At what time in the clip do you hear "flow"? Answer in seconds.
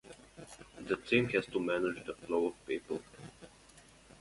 2.15-2.47